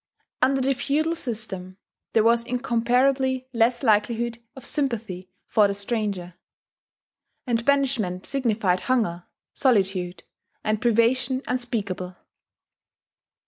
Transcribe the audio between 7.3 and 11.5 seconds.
and banishment signified hunger, solitude, and privation